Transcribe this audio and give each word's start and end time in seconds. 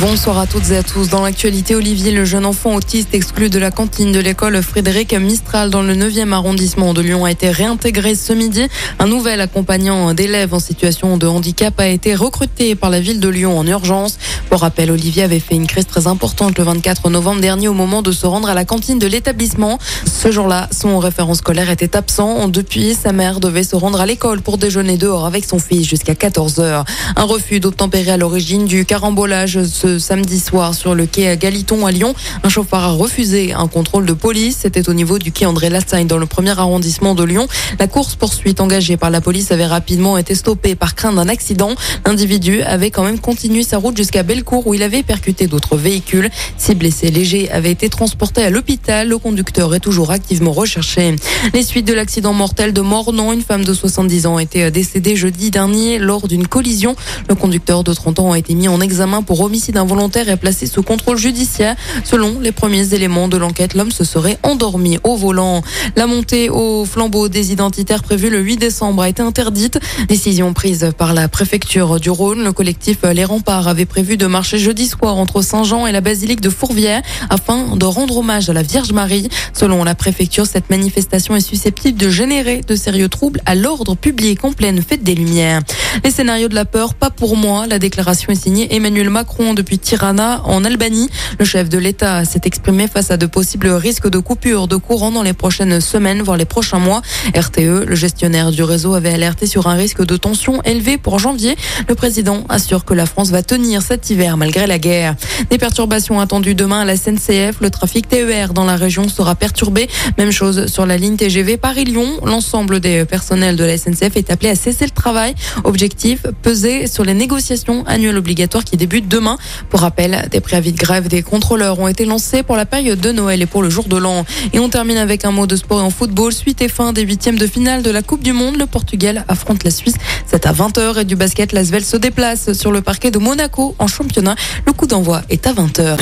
Bonsoir 0.00 0.38
à 0.38 0.46
toutes 0.46 0.70
et 0.70 0.78
à 0.78 0.82
tous. 0.82 1.10
Dans 1.10 1.20
l'actualité, 1.20 1.74
Olivier, 1.74 2.12
le 2.12 2.24
jeune 2.24 2.46
enfant 2.46 2.74
autiste 2.74 3.12
exclu 3.12 3.50
de 3.50 3.58
la 3.58 3.70
cantine 3.70 4.10
de 4.10 4.20
l'école 4.20 4.62
Frédéric 4.62 5.12
Mistral 5.12 5.68
dans 5.68 5.82
le 5.82 5.94
9e 5.94 6.32
arrondissement 6.32 6.94
de 6.94 7.02
Lyon 7.02 7.26
a 7.26 7.30
été 7.30 7.50
réintégré 7.50 8.14
ce 8.14 8.32
midi. 8.32 8.66
Un 8.98 9.06
nouvel 9.06 9.42
accompagnant 9.42 10.14
d'élèves 10.14 10.54
en 10.54 10.60
situation 10.60 11.18
de 11.18 11.26
handicap 11.26 11.78
a 11.78 11.88
été 11.88 12.14
recruté 12.14 12.74
par 12.74 12.88
la 12.88 13.00
ville 13.00 13.20
de 13.20 13.28
Lyon 13.28 13.58
en 13.58 13.66
urgence. 13.66 14.16
Pour 14.48 14.60
rappel, 14.60 14.90
Olivier 14.90 15.24
avait 15.24 15.40
fait 15.40 15.56
une 15.56 15.66
crise 15.66 15.86
très 15.86 16.06
importante 16.06 16.56
le 16.56 16.64
24 16.64 17.10
novembre 17.10 17.42
dernier 17.42 17.68
au 17.68 17.74
moment 17.74 18.00
de 18.00 18.12
se 18.12 18.24
rendre 18.24 18.48
à 18.48 18.54
la 18.54 18.64
cantine 18.64 18.98
de 18.98 19.06
l'établissement. 19.06 19.78
Ce 20.06 20.32
jour-là, 20.32 20.68
son 20.72 21.00
référent 21.00 21.34
scolaire 21.34 21.68
était 21.68 21.96
absent. 21.96 22.48
Depuis, 22.48 22.94
sa 22.94 23.12
mère 23.12 23.40
devait 23.40 23.62
se 23.62 23.76
rendre 23.76 24.00
à 24.00 24.06
l'école 24.06 24.40
pour 24.40 24.56
déjeuner 24.56 24.96
dehors 24.96 25.26
avec 25.26 25.44
son 25.44 25.58
fils 25.58 25.86
jusqu'à 25.86 26.14
14 26.14 26.60
heures. 26.60 26.86
Un 27.16 27.24
refus 27.24 27.60
d'obtempérer 27.60 28.12
à 28.12 28.16
l'origine 28.16 28.64
du 28.64 28.86
carambolage 28.86 29.62
ce 29.82 29.98
samedi 29.98 30.38
soir 30.38 30.74
sur 30.74 30.94
le 30.94 31.06
quai 31.06 31.36
Galiton 31.36 31.86
à 31.86 31.90
Lyon. 31.90 32.14
Un 32.44 32.48
chauffeur 32.48 32.80
a 32.84 32.92
refusé 32.92 33.52
un 33.52 33.66
contrôle 33.66 34.06
de 34.06 34.12
police. 34.12 34.58
C'était 34.60 34.88
au 34.88 34.94
niveau 34.94 35.18
du 35.18 35.32
quai 35.32 35.44
André 35.44 35.70
Lassagne 35.70 36.06
dans 36.06 36.18
le 36.18 36.26
premier 36.26 36.56
arrondissement 36.56 37.16
de 37.16 37.24
Lyon. 37.24 37.48
La 37.80 37.88
course 37.88 38.14
poursuite 38.14 38.60
engagée 38.60 38.96
par 38.96 39.10
la 39.10 39.20
police 39.20 39.50
avait 39.50 39.66
rapidement 39.66 40.18
été 40.18 40.36
stoppée 40.36 40.76
par 40.76 40.94
crainte 40.94 41.16
d'un 41.16 41.28
accident. 41.28 41.70
L'individu 42.06 42.62
avait 42.62 42.92
quand 42.92 43.02
même 43.02 43.18
continué 43.18 43.64
sa 43.64 43.78
route 43.78 43.96
jusqu'à 43.96 44.22
Bellecour 44.22 44.68
où 44.68 44.74
il 44.74 44.84
avait 44.84 45.02
percuté 45.02 45.48
d'autres 45.48 45.76
véhicules. 45.76 46.30
Six 46.56 46.76
blessés 46.76 47.10
légers 47.10 47.50
avaient 47.50 47.72
été 47.72 47.88
transportés 47.88 48.44
à 48.44 48.50
l'hôpital. 48.50 49.08
Le 49.08 49.18
conducteur 49.18 49.74
est 49.74 49.80
toujours 49.80 50.12
activement 50.12 50.52
recherché. 50.52 51.16
Les 51.54 51.64
suites 51.64 51.88
de 51.88 51.92
l'accident 51.92 52.34
mortel 52.34 52.72
de 52.72 52.82
Mornon, 52.82 53.32
une 53.32 53.42
femme 53.42 53.64
de 53.64 53.74
70 53.74 54.26
ans 54.26 54.38
été 54.38 54.70
décédée 54.70 55.16
jeudi 55.16 55.50
dernier 55.50 55.98
lors 55.98 56.28
d'une 56.28 56.46
collision. 56.46 56.94
Le 57.28 57.34
conducteur 57.34 57.82
de 57.82 57.92
30 57.92 58.20
ans 58.20 58.32
a 58.32 58.38
été 58.38 58.54
mis 58.54 58.68
en 58.68 58.80
examen 58.80 59.22
pour 59.22 59.40
homicide 59.40 59.71
involontaire 59.78 60.28
et 60.28 60.36
placé 60.36 60.66
sous 60.66 60.82
contrôle 60.82 61.18
judiciaire. 61.18 61.76
Selon 62.04 62.38
les 62.40 62.52
premiers 62.52 62.94
éléments 62.94 63.28
de 63.28 63.36
l'enquête, 63.36 63.74
l'homme 63.74 63.90
se 63.90 64.04
serait 64.04 64.38
endormi 64.42 64.98
au 65.04 65.16
volant. 65.16 65.62
La 65.96 66.06
montée 66.06 66.50
au 66.50 66.84
flambeau 66.84 67.28
des 67.28 67.52
identitaires 67.52 68.02
prévue 68.02 68.30
le 68.30 68.40
8 68.40 68.56
décembre 68.56 69.02
a 69.02 69.08
été 69.08 69.22
interdite. 69.22 69.78
Décision 70.08 70.52
prise 70.52 70.92
par 70.96 71.14
la 71.14 71.28
préfecture 71.28 72.00
du 72.00 72.10
Rhône. 72.10 72.44
Le 72.44 72.52
collectif 72.52 72.98
Les 73.14 73.24
Remparts 73.24 73.68
avait 73.68 73.86
prévu 73.86 74.16
de 74.16 74.26
marcher 74.26 74.58
jeudi 74.58 74.86
soir 74.86 75.16
entre 75.16 75.42
Saint-Jean 75.42 75.86
et 75.86 75.92
la 75.92 76.00
basilique 76.00 76.40
de 76.40 76.50
Fourvière 76.50 77.02
afin 77.30 77.76
de 77.76 77.84
rendre 77.84 78.18
hommage 78.18 78.50
à 78.50 78.52
la 78.52 78.62
Vierge 78.62 78.92
Marie. 78.92 79.28
Selon 79.52 79.84
la 79.84 79.94
préfecture, 79.94 80.46
cette 80.46 80.70
manifestation 80.70 81.36
est 81.36 81.40
susceptible 81.40 81.98
de 81.98 82.08
générer 82.08 82.60
de 82.66 82.74
sérieux 82.74 83.08
troubles 83.08 83.40
à 83.46 83.54
l'ordre 83.54 83.94
public 83.94 84.44
en 84.44 84.52
pleine 84.52 84.82
fête 84.82 85.02
des 85.02 85.14
Lumières. 85.14 85.60
Les 86.04 86.10
scénarios 86.10 86.48
de 86.48 86.54
la 86.54 86.64
peur, 86.64 86.94
pas 86.94 87.10
pour 87.10 87.36
moi. 87.36 87.66
La 87.66 87.78
déclaration 87.78 88.32
est 88.32 88.42
signée 88.42 88.74
Emmanuel 88.74 89.10
Macron 89.10 89.54
depuis 89.62 89.78
Tirana 89.78 90.42
en 90.44 90.64
Albanie. 90.64 91.08
Le 91.38 91.44
chef 91.44 91.68
de 91.68 91.78
l'État 91.78 92.24
s'est 92.24 92.40
exprimé 92.46 92.88
face 92.88 93.12
à 93.12 93.16
de 93.16 93.26
possibles 93.26 93.68
risques 93.68 94.10
de 94.10 94.18
coupure 94.18 94.66
de 94.66 94.74
courant 94.74 95.12
dans 95.12 95.22
les 95.22 95.34
prochaines 95.34 95.80
semaines, 95.80 96.20
voire 96.20 96.36
les 96.36 96.44
prochains 96.44 96.80
mois. 96.80 97.00
RTE, 97.32 97.84
le 97.86 97.94
gestionnaire 97.94 98.50
du 98.50 98.64
réseau, 98.64 98.94
avait 98.94 99.14
alerté 99.14 99.46
sur 99.46 99.68
un 99.68 99.74
risque 99.74 100.04
de 100.04 100.16
tension 100.16 100.60
élevé 100.64 100.98
pour 100.98 101.20
janvier. 101.20 101.54
Le 101.88 101.94
président 101.94 102.44
assure 102.48 102.84
que 102.84 102.92
la 102.92 103.06
France 103.06 103.30
va 103.30 103.44
tenir 103.44 103.82
cet 103.82 104.10
hiver 104.10 104.36
malgré 104.36 104.66
la 104.66 104.80
guerre. 104.80 105.14
Des 105.48 105.58
perturbations 105.58 106.18
attendues 106.18 106.56
demain 106.56 106.80
à 106.80 106.84
la 106.84 106.96
SNCF. 106.96 107.60
Le 107.60 107.70
trafic 107.70 108.08
TER 108.08 108.52
dans 108.52 108.64
la 108.64 108.74
région 108.74 109.08
sera 109.08 109.36
perturbé. 109.36 109.88
Même 110.18 110.32
chose 110.32 110.66
sur 110.66 110.86
la 110.86 110.96
ligne 110.96 111.14
TGV 111.14 111.56
Paris-Lyon. 111.56 112.18
L'ensemble 112.24 112.80
des 112.80 113.04
personnels 113.04 113.54
de 113.54 113.62
la 113.62 113.78
SNCF 113.78 114.16
est 114.16 114.32
appelé 114.32 114.50
à 114.50 114.56
cesser 114.56 114.86
le 114.86 114.90
travail. 114.90 115.36
Objectif, 115.62 116.26
peser 116.42 116.88
sur 116.88 117.04
les 117.04 117.14
négociations 117.14 117.84
annuelles 117.86 118.16
obligatoires 118.16 118.64
qui 118.64 118.76
débutent 118.76 119.06
demain. 119.06 119.38
Pour 119.70 119.80
rappel, 119.80 120.28
des 120.30 120.40
préavis 120.40 120.72
de 120.72 120.78
grève 120.78 121.08
des 121.08 121.22
contrôleurs 121.22 121.78
ont 121.78 121.88
été 121.88 122.04
lancés 122.04 122.42
pour 122.42 122.56
la 122.56 122.66
période 122.66 123.00
de 123.00 123.12
Noël 123.12 123.42
et 123.42 123.46
pour 123.46 123.62
le 123.62 123.70
jour 123.70 123.84
de 123.84 123.96
l'an. 123.96 124.24
Et 124.52 124.58
on 124.58 124.68
termine 124.68 124.98
avec 124.98 125.24
un 125.24 125.30
mot 125.30 125.46
de 125.46 125.56
sport 125.56 125.80
et 125.80 125.82
en 125.82 125.90
football. 125.90 126.32
Suite 126.32 126.62
et 126.62 126.68
fin 126.68 126.92
des 126.92 127.02
huitièmes 127.02 127.38
de 127.38 127.46
finale 127.46 127.82
de 127.82 127.90
la 127.90 128.02
Coupe 128.02 128.22
du 128.22 128.32
Monde. 128.32 128.56
Le 128.56 128.66
Portugal 128.66 129.24
affronte 129.28 129.64
la 129.64 129.70
Suisse. 129.70 129.94
C'est 130.26 130.46
à 130.46 130.52
20h 130.52 131.00
et 131.00 131.04
du 131.04 131.16
basket, 131.16 131.52
l'Asvel 131.52 131.84
se 131.84 131.96
déplace 131.96 132.52
sur 132.52 132.72
le 132.72 132.80
parquet 132.80 133.10
de 133.10 133.18
Monaco 133.18 133.74
en 133.78 133.86
championnat. 133.86 134.36
Le 134.66 134.72
coup 134.72 134.86
d'envoi 134.86 135.22
est 135.28 135.46
à 135.46 135.52
20h. 135.52 135.98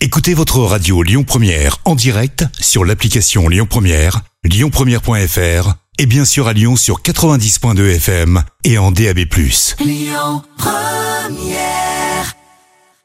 Écoutez 0.00 0.34
votre 0.34 0.60
radio 0.60 1.02
Lyon 1.02 1.24
Première 1.24 1.78
en 1.84 1.94
direct 1.94 2.44
sur 2.60 2.84
l'application 2.84 3.48
Lyon 3.48 3.66
Première, 3.68 4.20
lyonpremière.fr 4.44 5.74
et 5.98 6.06
bien 6.06 6.24
sûr 6.24 6.46
à 6.46 6.52
Lyon 6.52 6.76
sur 6.76 7.02
90.2 7.02 7.96
FM 7.96 8.42
et 8.64 8.78
en 8.78 8.92
DAB+. 8.92 9.18
Lyon 9.80 10.42
Première 10.56 11.87